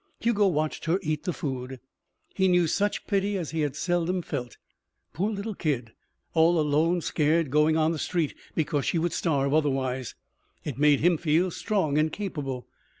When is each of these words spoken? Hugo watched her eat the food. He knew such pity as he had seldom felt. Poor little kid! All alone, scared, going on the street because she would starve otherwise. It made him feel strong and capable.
Hugo 0.19 0.47
watched 0.47 0.85
her 0.85 0.97
eat 1.03 1.25
the 1.25 1.31
food. 1.31 1.79
He 2.33 2.47
knew 2.47 2.65
such 2.65 3.05
pity 3.05 3.37
as 3.37 3.51
he 3.51 3.59
had 3.61 3.75
seldom 3.75 4.23
felt. 4.23 4.57
Poor 5.13 5.29
little 5.29 5.53
kid! 5.53 5.93
All 6.33 6.59
alone, 6.59 7.01
scared, 7.01 7.51
going 7.51 7.77
on 7.77 7.91
the 7.91 7.99
street 7.99 8.33
because 8.55 8.83
she 8.83 8.97
would 8.97 9.13
starve 9.13 9.53
otherwise. 9.53 10.15
It 10.63 10.79
made 10.79 11.01
him 11.01 11.19
feel 11.19 11.51
strong 11.51 11.99
and 11.99 12.11
capable. 12.11 12.65